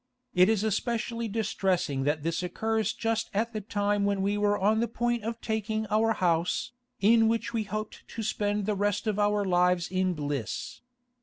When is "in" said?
7.01-7.27, 9.91-10.15